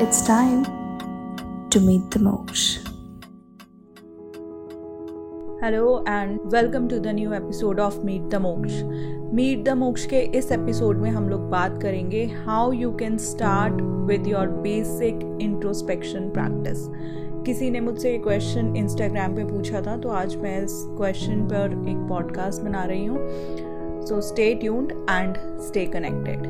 [0.00, 0.64] It's time
[1.70, 2.64] to meet the Mosh.
[5.62, 8.72] Hello and welcome to the new episode of meet the Moksha
[9.34, 13.80] meet the Moksha के इस episode में हम लोग बात करेंगे how you can start
[13.82, 16.86] with your basic introspection practice
[17.46, 21.84] किसी ने मुझसे ये क्वेश्चन इंस्टाग्राम पे पूछा था तो आज मैं इस क्वेश्चन पर
[21.88, 23.18] एक पॉडकास्ट बना रही हूँ।
[24.06, 26.46] So stay tuned and stay connected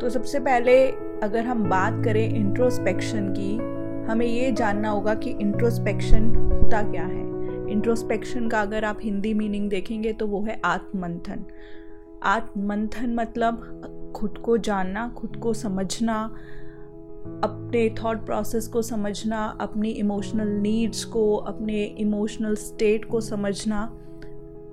[0.00, 3.56] तो सबसे पहले अगर हम बात करें इंट्रोस्पेक्शन की,
[4.10, 7.24] हमें ये जानना होगा कि इंट्रोस्पेक्शन होता क्या है।
[7.72, 11.44] इंट्रोस्पेक्शन का अगर आप हिंदी मीनिंग देखेंगे तो वो है आत्मंथन।
[12.22, 16.34] आत्मंथन मतलब खुद को जानना, खुद को समझना,
[17.44, 23.82] अपने थॉट प्रोसेस को समझना, अपनी इमोशनल नीड्स को, अपने इमोशनल स्टेट को समझना,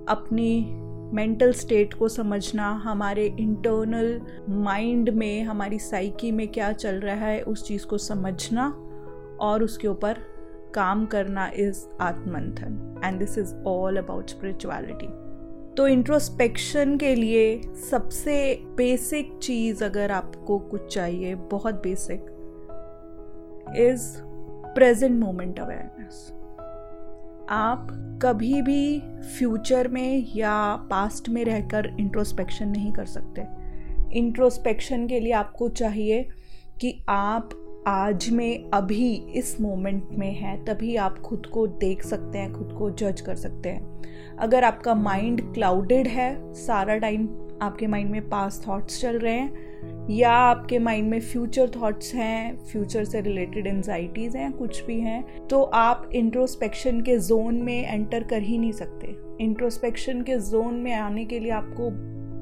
[0.08, 0.78] अपनी
[1.12, 7.42] मेंटल स्टेट को समझना, हमारे इंटरनल माइंड में, हमारी साइकी में क्या चल रहा है,
[7.42, 8.68] उस चीज़ को समझना
[9.40, 10.18] और उसके ऊपर
[10.74, 13.00] काम करना is आत्मंथन.
[13.04, 15.06] And this is all about spirituality
[15.76, 18.34] तो इंट्रोस्पेक्शन के लिए सबसे
[18.76, 22.26] बेसिक चीज़ अगर आपको कुछ चाहिए, बहुत basic
[23.78, 24.16] is
[24.74, 26.30] present moment awareness
[27.50, 27.88] आप
[28.22, 29.02] कभी भी
[29.38, 33.42] फ्यूचर में या पास्ट में रहकर इंट्रोस्पेक्शन नहीं कर सकते।
[34.12, 36.28] इंट्रोस्पेक्शन के लिए आपको चाहिए
[36.80, 37.50] कि आप
[37.86, 42.72] आज में, अभी, इस मोमेंट में हैं, तभी आप खुद को देख सकते हैं, खुद
[42.78, 44.02] को जज कर सकते हैं।
[44.38, 47.28] अगर आपका माइंड क्लाउडेड है, सारा टाइम
[47.62, 49.72] आपके माइंड में पास थॉट्स चल रहे हैं
[50.10, 55.46] या आपके माइंड में फ्यूचर थॉट्स हैं फ्यूचर से रिलेटेड एनजाइटीज़ हैं, कुछ भी हैं
[55.48, 60.92] तो आप इंट्रोस्पेक्शन के जोन में एंटर कर ही नहीं सकते। इंट्रोस्पेक्शन के जोन में
[60.92, 61.90] आने के लिए आपको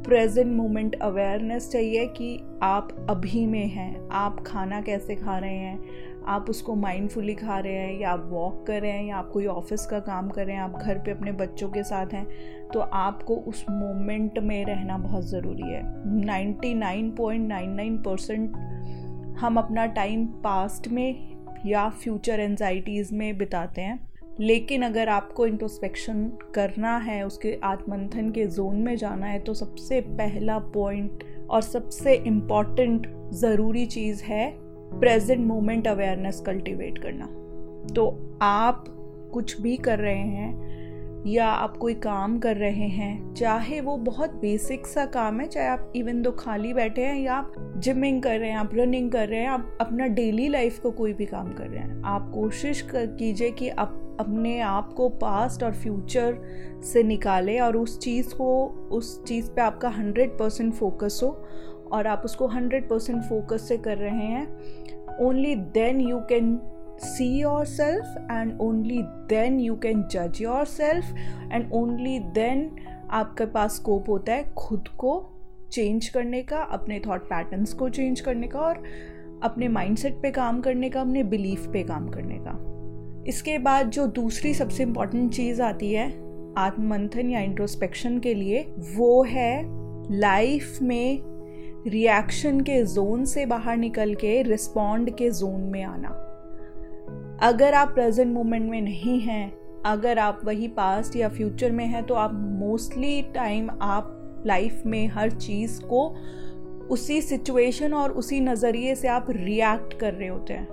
[0.02, 6.09] प्रेजेंट मोमेंट अवेयरनेस चाहिए कि आप अभी में हैं, आप खाना कैसे खा रहे हैं
[6.26, 9.46] आप उसको माइंडफुली खा रहे हैं या आप वॉक कर रहे हैं या आप कोई
[9.46, 12.26] ऑफ़िस का काम कर रहे हैं, आप घर पे अपने बच्चों के साथ हैं
[12.68, 15.82] तो आपको उस मोमेंट में रहना बहुत ज़रूरी है।
[16.26, 18.56] 99.99 परसेंट
[19.38, 21.36] हम अपना टाइम पास्ट में
[21.66, 24.08] या फ्यूचर एनजाइटीज़ में बिताते हैं।
[24.40, 30.00] लेकिन अगर आपको इंट्रोस्पेक्शन करना है, उसके आत्मंथन के जोन में जाना है तो सबसे
[30.00, 34.50] पहला पॉइंट और सबसे इंपॉर्टेंट ज़रूरी चीज़ है
[34.94, 37.26] प्रेजेंट मोमेंट अवेयरनेस कल्टीवेट करना।
[37.94, 38.84] तो आप
[39.32, 40.70] कुछ भी कर रहे हैं,
[41.26, 45.66] या आप कोई काम कर रहे हैं, चाहे वो बहुत बेसिक सा काम है, चाहे
[45.66, 49.28] आप इवन दो खाली बैठे हैं, या आप जिमिंग कर रहे हैं, आप रनिंग कर
[49.28, 52.88] रहे हैं, आप अपना डेली लाइफ को कोई भी काम कर रहे हैं, आप कोशिश
[52.94, 56.38] कीजिए कि आप अपने आप को पास्ट और फ्यूचर
[56.84, 61.30] से निकालें और उस चीज़ को, उस चीज़ पे आपका हंड्रेड परसेंट फोकस हो
[61.92, 64.46] और आप उसको हंड्रेड परसेंट फोकस से कर रहे हैं
[65.20, 66.58] only then you can
[67.00, 68.96] see yourself and only
[69.28, 71.12] then you can judge yourself
[71.50, 72.64] and only then
[73.10, 75.12] आपके पास स्कोप होता है खुद को
[75.72, 78.82] चेंज करने का, अपने थॉट पैटर्न्स को चेंज करने का और
[79.42, 84.06] अपने माइंडसेट पे काम करने का, अपने बिलीफ पे काम करने का। इसके बाद जो
[84.06, 86.06] दूसरी सबसे इंपॉर्टेंट चीज़ आती है
[86.58, 88.62] आत्मंथन या इंट्रोस्पेक्शन के लिए,
[88.96, 89.62] वो है
[90.12, 91.39] लाइफ में
[91.86, 96.08] रिएक्शन के जोन से बाहर निकल के रिस्पॉन्ड के जोन में आना।
[97.42, 99.52] अगर आप प्रेजेंट मोमेंट में नहीं हैं,
[99.86, 105.06] अगर आप वही पास्ट या फ्यूचर में हैं तो आप मोस्टली टाइम आप लाइफ में
[105.08, 106.08] हर चीज़ को
[106.90, 110.68] उसी सिचुएशन और उसी नज़रिए से आप रिएक्ट कर रहे होते हैं।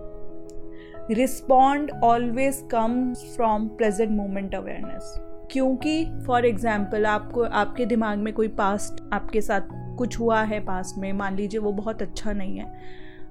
[1.11, 5.13] Respond always comes from present moment awareness
[5.57, 10.97] क्योंकि फॉर एग्ज़ाम्पल आपको, आपके दिमाग में कोई पास्ट आपके साथ कुछ हुआ है पास्ट
[10.97, 12.65] में, मान लीजिए वो बहुत अच्छा नहीं है,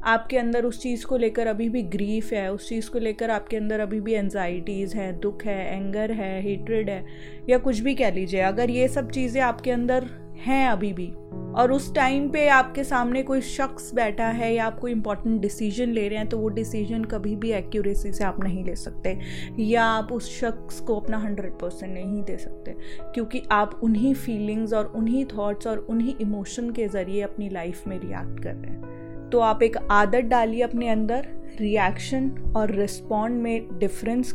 [0.04, 3.56] आपके अंदर उस चीज़ को लेकर अभी भी ग्रीफ है, उस चीज़ को लेकर आपके
[3.56, 7.04] अंदर अभी भी एनजाइटीज़ है, दुख है एंगर है हेट्रेड है,
[7.50, 11.12] या कुछ भी कह लीजिए, अगर ये सब चीज़ें आपके अंदर हैं अभी भी।
[11.56, 15.88] और उस टाइम पे आपके सामने कोई शख्स बैठा है या आप कोई इंपॉर्टेंट डिसीज़न
[15.88, 19.18] ले रहे हैं तो वो डिसीज़न कभी भी एक्यूरेसी से आप नहीं ले सकते।
[19.58, 22.74] या आप उस शख्स को अपना हंड्रेड परसेंट नहीं दे सकते।
[23.14, 27.98] क्योंकि आप उन्हीं फीलिंग्स और उन्हीं थॉट्स और उन्हीं इमोशन के ज़रिए अपनी लाइफ में
[27.98, 31.28] रिएक्ट कर रहे हैं। तो आप एक आदत डालिए अपने अंदर
[31.60, 34.32] रिएक्शन और रिस्पॉन्ड में डिफरेंस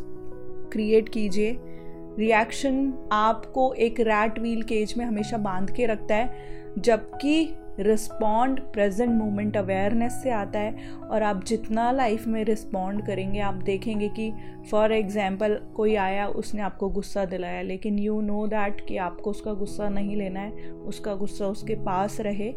[0.71, 1.51] क्रिएट कीजिए।
[2.19, 6.50] रिएक्शन आपको एक रैट व्हील केज में हमेशा बाँध के रखता है,
[6.80, 13.40] जबकि रिस्पॉन्ड प्रेजेंट मोमेंट अवेयरनेस से आता है और आप जितना लाइफ में रिस्पॉन्ड करेंगे,
[13.40, 14.31] आप देखेंगे कि
[14.72, 19.54] फॉर एग्ज़ाम्पल कोई आया, उसने आपको गुस्सा दिलाया, लेकिन यू नो दैट कि आपको उसका
[19.54, 22.54] गुस्सा नहीं लेना है, उसका गुस्सा उसके पास रहे।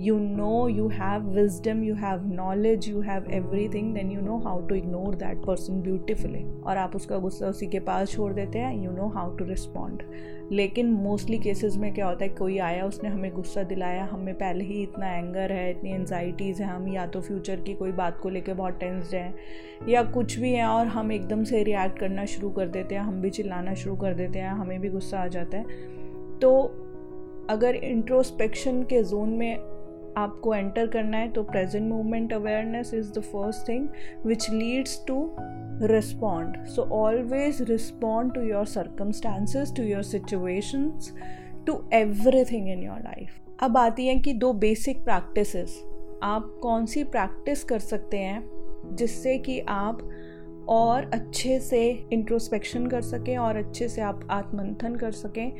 [0.00, 4.56] You know, you have wisdom, you have knowledge, you have everything, then you know how
[4.68, 6.64] to ignore that person beautifully.
[6.64, 10.02] और आप उसका गुस्सा उसी के पास छोड़ देते हैं, you know how to respond.
[10.52, 14.64] लेकिन मोस्टली केसेस में क्या होता है, कोई आया, उसने हमें गुस्सा दिलाया, हमें पहले
[14.64, 18.28] ही इतना एंगर है, इतनी एनजाइटीज़ हैं, हम या तो फ्यूचर की कोई बात को
[18.28, 19.34] लेकर बहुत टेंस्ड हैं,
[19.88, 23.20] या कुछ भी है और हम एकदम से रिएक्ट करना शुरू कर देते हैं, हम
[23.22, 25.64] भी चिल्लाना शुरू कर देते हैं, हमें भी गुस्सा आ जाता है।
[26.38, 26.76] तो
[27.50, 29.69] अगर इंट्रोस्पेक्शन के जोन में
[30.16, 33.88] आपको एंटर करना है तो present movement awareness is the first thing
[34.26, 35.18] which leads to
[35.82, 41.12] respond so always respond to your circumstances to your situations
[41.66, 45.82] to everything in your life अब आती हैं कि दो बेसिक प्रैक्टिसेस
[46.22, 49.98] आप कौन सी प्रैक्टिस कर सकते हैं जिससे कि आप
[50.70, 55.52] और अच्छे से इंट्रोस्पेक्शन कर सकें और अच्छे से आप आत्मंथन कर सकें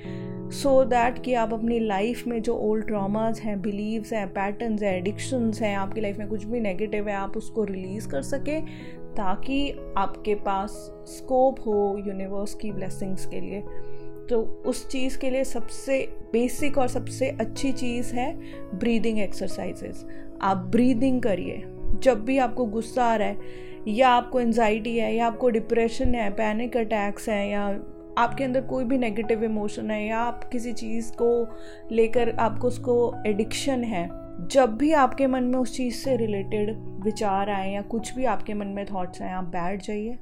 [0.51, 4.83] सो so दैट कि आप अपनी लाइफ में जो ओल्ड ट्रामाज हैं बिलीव्स हैं पैटर्न्स
[4.83, 8.67] हैं एडिक्शंस हैं, आपकी लाइफ में कुछ भी नेगेटिव है, आप उसको रिलीज़ कर सकें,
[9.11, 10.71] ताकि आपके पास
[11.07, 13.61] स्कोप हो यूनिवर्स की ब्लेसिंग्स के लिए।
[14.31, 18.39] तो उस चीज़ के लिए सबसे बेसिक और सबसे अच्छी चीज़ है
[18.75, 20.07] ब्रीदिंग एक्सरसाइजेज
[20.43, 21.63] आप ब्रीदिंग करिए।
[22.03, 26.31] जब भी आपको गुस्सा आ रहा है या आपको एनजाइटी है, या आपको डिप्रेशन है
[26.31, 27.67] पैनिक अटैक्स हैं, या
[28.19, 31.59] आपके अंदर कोई भी नेगेटिव इमोशन है, या आप किसी चीज़ को
[31.93, 34.09] लेकर आपको उसको एडिक्शन है,
[34.47, 38.55] जब भी आपके मन में उस चीज़ से रिलेटेड विचार आए या कुछ भी आपके
[38.55, 40.19] मन में थॉट्स आए, आप बैठ जाइए।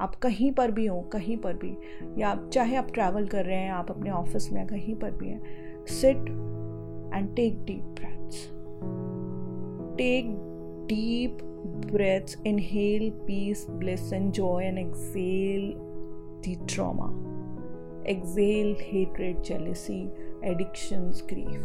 [0.00, 1.76] आप कहीं पर भी हो, कहीं पर भी,
[2.22, 5.28] या आप चाहे आप ट्रैवल कर रहे हैं, आप अपने ऑफ़िस में कहीं पर भी
[5.28, 6.16] हैं sit
[7.16, 8.46] and take deep breaths
[9.98, 10.24] take
[10.88, 15.74] deep breaths inhale peace, bliss, and joy, and exhale
[16.42, 17.12] the trauma.
[18.06, 20.08] Exhale hatred, jealousy,
[20.42, 21.60] addictions, grief.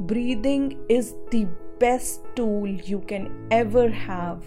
[0.00, 1.46] Breathing is the
[1.78, 4.42] best tool you can ever have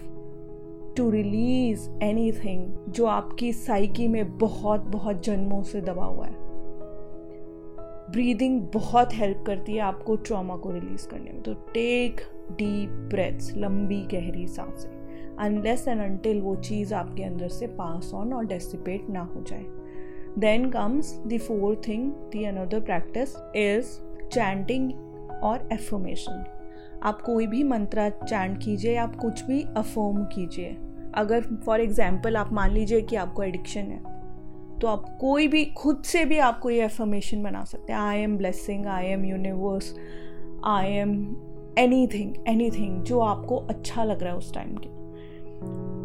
[0.96, 1.88] to release
[2.32, 6.34] anything जो आपकी psyche में बहुत बहुत जन्मों से दबा हुआ है
[8.12, 12.20] ब्रीदिंग बहुत हेल्प करती है आपको ट्रॉमा को रिलीज़ करने में तो टेक
[12.58, 14.95] डीप ब्रेथ्स लंबी गहरी साँसें
[15.38, 19.64] अनलेस एंड अनटिल वो चीज़ आपके अंदर से पास ऑन और डेसिपेट ना हो जाए।
[20.38, 23.98] Then comes the four thing the another practice is
[24.28, 24.92] chanting
[25.44, 26.44] और एफर्मेशन
[27.02, 30.76] आप कोई भी मंत्रा चैंट कीजिए आप कुछ भी अफर्म कीजिए।
[31.14, 34.14] अगर फॉर एग्ज़ाम्पल आप मान लीजिए कि आपको एडिक्शन है
[34.80, 38.36] तो आप कोई भी, खुद से भी आप कोई एफर्मेशन बना सकते हैं। I am
[38.38, 39.94] blessing I am universe
[40.66, 41.14] I am
[42.06, 42.34] anything
[42.70, 44.88] anything जो आपको अच्छा लग रहा है उस टाइम के।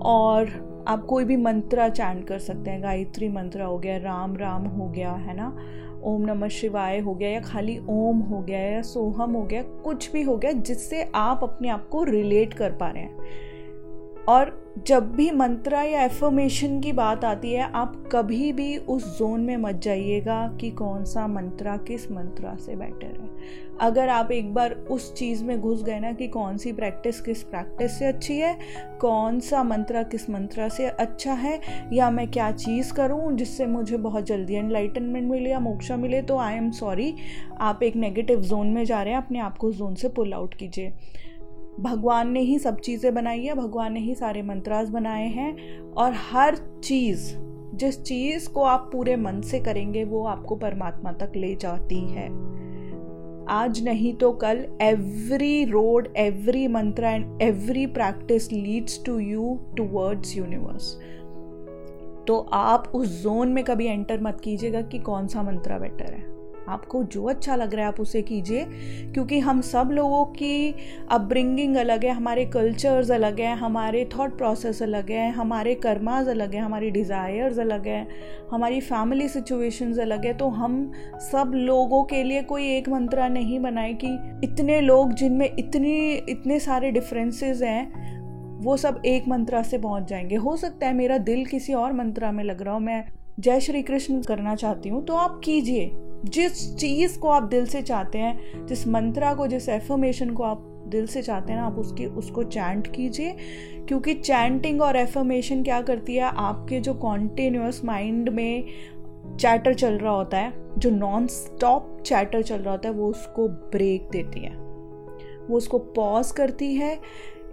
[0.06, 4.64] और आप कोई भी मंत्रा चैंट कर सकते हैं, गायत्री मंत्रा हो गया, राम राम
[4.64, 5.58] हो गया, है ना?
[6.04, 10.12] ओम नमः शिवाय हो गया या खाली ओम हो गया या सोहम हो गया, कुछ
[10.12, 13.18] भी हो गया जिससे आप अपने आप को रिलेट कर पा रहे हैं।
[14.30, 19.42] और जब भी मंत्रा या एफर्मेशन की बात आती है, आप कभी भी उस जोन
[19.42, 23.30] में मत जाइएगा कि कौन सा मंत्रा किस मंत्रा से बेटर है।
[23.82, 27.44] अगर आप एक बार उस चीज़ में घुस गए ना कि कौन सी प्रैक्टिस किस
[27.44, 28.58] प्रैक्टिस से अच्छी है,
[29.02, 31.60] कौन सा मंत्रा किस मंत्रा से अच्छा है,
[31.94, 36.38] या मैं क्या चीज़ करूँ जिससे मुझे बहुत जल्दी एनलाइटनमेंट मिले या मोक्षा मिले तो
[36.38, 37.14] आई एम सॉरी
[37.60, 40.54] आप एक नेगेटिव जोन में जा रहे हैं, अपने आप को जोन से पुल आउट
[40.54, 40.94] कीजिए।
[41.80, 46.14] भगवान ने ही सब चीज़ें बनाई है, भगवान ने ही सारे मंत्रास बनाए हैं और
[46.32, 47.32] हर चीज़,
[47.76, 52.30] जिस चीज़ को आप पूरे मन से करेंगे, वो आपको परमात्मा तक ले जाती है।
[53.50, 60.36] आज नहीं तो कल every road every mantra and every practice leads to you towards
[60.38, 60.94] universe
[62.28, 66.41] तो आप उस जोन में कभी एंटर मत कीजिएगा कि कौन सा मंत्रा बेटर है।
[66.70, 68.66] आपको जो अच्छा लग रहा है आप उसे कीजिए,
[69.14, 70.76] क्योंकि हम सब लोगों की
[71.12, 76.56] अपब्रिंगिंग अलग है, हमारे कल्चर्स अलग हैं, हमारे थॉट प्रोसेस अलग है, हमारे कर्माज अलग
[76.56, 78.08] हैं, हमारी डिज़ायर्स अलग हैं,
[78.52, 80.92] हमारी फैमिली सिचुएशंस अलग है तो हम
[81.22, 86.60] सब लोगों के लिए कोई एक मंत्रा नहीं बनाए कि इतने लोग जिनमें इतनी, इतने
[86.60, 88.12] सारे डिफरेंसेस हैं,
[88.60, 92.32] वो सब एक मंत्रा से पहुँच जाएँगे। हो सकता है मेरा दिल किसी और मंत्रा
[92.32, 93.04] में लग रहा हो, मैं
[93.40, 95.92] जय श्री कृष्ण करना चाहती हूँ तो आप कीजिए।
[96.26, 100.68] जिस चीज़ को आप दिल से चाहते हैं, जिस मंत्रा को, जिस एफर्मेशन को आप
[100.88, 103.36] दिल से चाहते हैं ना, आप उसकी, उसको चैंट कीजिए।
[103.88, 108.64] क्योंकि चैंटिंग और एफर्मेशन क्या करती है, आपके जो कॉन्टिन्यूस माइंड में
[109.40, 113.48] चैटर चल रहा होता है, जो नॉन स्टॉप चैटर चल रहा होता है, वो उसको
[113.48, 114.56] ब्रेक देती है।
[115.48, 117.00] वो उसको पॉज करती है।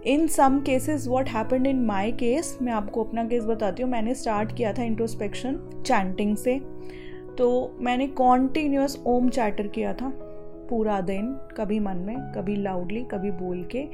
[0.05, 4.15] In some cases what happen in my case मैं आपको अपना केस बताती हूँ। मैंने
[4.15, 6.61] स्टार्ट किया था इंट्रोस्पेक्शन चैंटिंग से।
[7.37, 10.11] तो मैंने कॉन्टीन्यूस ओम चैटर किया था
[10.69, 13.87] पूरा दिन, कभी मन में, कभी लाउडली कभी बोल के।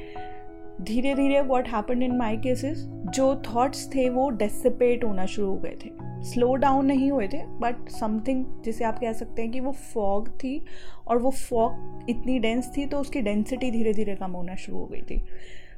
[0.81, 2.83] धीरे धीरे what happen in my cases
[3.15, 5.89] जो थॉट्स थे वो डेसिपेट होना शुरू हो गए थे।
[6.23, 10.29] स्लो डाउन नहीं हुए थे बट समथिंग जिसे आप कह सकते हैं कि वो फॉग
[10.29, 10.65] थी
[11.07, 14.85] और वो फॉग इतनी डेंस थी तो उसकी डेंसिटी धीरे धीरे कम होना शुरू हो
[14.85, 15.23] गई थी।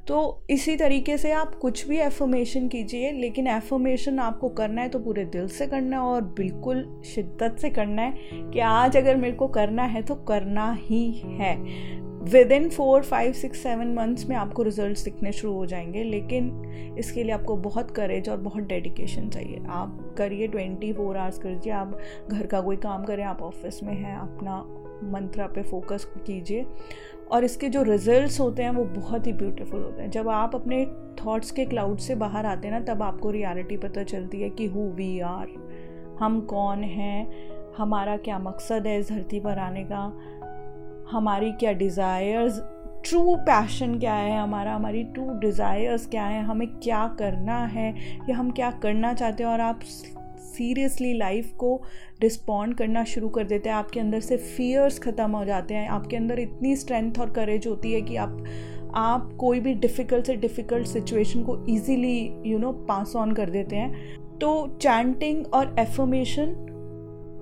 [0.08, 5.00] तो इसी तरीके से आप कुछ भी एफर्मेशन कीजिए, लेकिन एफर्मेशन आपको करना है तो
[5.00, 8.14] पूरे दिल से करना है और बिल्कुल शिद्दत से करना है
[8.52, 11.56] कि आज अगर मेरे को करना है तो करना ही है।
[12.52, 17.24] Within four five six seven months में आपको रिज़ल्ट दिखने शुरू हो जाएँगे, लेकिन इसके
[17.24, 21.98] लिए आपको बहुत करेज और बहुत डेडिकेशन चाहिए। आप करिए ट्वेंटी फोर आवर्स करिए, आप
[22.32, 24.64] घर का कोई काम करें, आप ऑफ़िस में हैं, अपना
[25.04, 26.66] मंत्रा पे फोकस कीजिए।
[27.32, 30.86] और इसके जो रिजल्ट्स होते हैं वो बहुत ही ब्यूटीफुल होते हैं। जब आप अपने
[31.20, 34.66] थॉट्स के क्लाउड से बाहर आते हैं ना, तब आपको रियलिटी पता चलती है कि
[34.68, 35.48] हु वी आर
[36.20, 40.06] हम कौन हैं, हमारा क्या मकसद है इस धरती पर आने का,
[41.12, 42.60] हमारी क्या डिज़ायर्स
[43.04, 47.94] ट्रू पैशन क्या है हमारा, हमारी ट्रू डिज़ायर्स क्या है, हमें क्या करना है,
[48.30, 49.80] या हम क्या करना चाहते हैं और आप
[50.58, 51.76] सीरियसली लाइफ को
[52.22, 56.18] रिस्पॉन्ड करना शुरू कर देते हैं। आपके अंदर से फियर्स ख़त्म हो जाते हैं। आपके
[56.18, 58.44] अंदर इतनी स्ट्रेंथ और करेज होती है कि आप
[58.96, 63.76] आप कोई भी डिफ़िकल्ट से डिफ़िकल्ट सिचुएशन को easily you know pass on कर देते
[63.76, 66.56] हैं। तो चैंटिंग और affirmation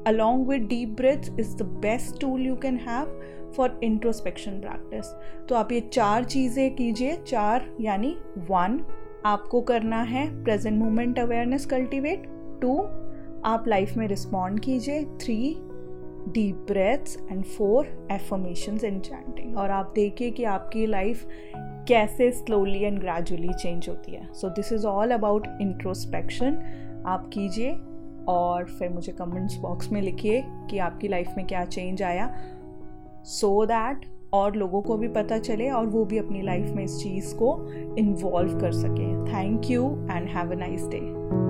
[0.08, 3.08] along with deep breaths is the best tool you can have
[3.56, 5.06] for introspection practice
[5.50, 8.16] तो आप ये चार चीज़ें कीजिए। चार यानी
[8.50, 8.80] वन
[9.26, 12.28] आपको करना है present moment awareness cultivate
[12.62, 12.76] two
[13.46, 15.56] आप लाइफ में रिस्पॉन्ड कीजिए। Three
[16.34, 21.28] deep breaths and four affirmations and chanting और आप देखिए कि आपकी लाइफ
[21.88, 26.58] कैसे स्लोली एंड ग्रेजुअली चेंज होती है। So this is all about introspection
[27.06, 27.76] आप कीजिए
[28.28, 32.36] और फिर मुझे कमेंट्स बॉक्स में लिखिए कि आपकी लाइफ में क्या चेंज आया।
[33.24, 36.84] सो so दैट और लोगों को भी पता चले और वो भी अपनी लाइफ में
[36.84, 41.45] इस चीज़ को इन्वॉल्व कर सकें। Thank you and have a nice day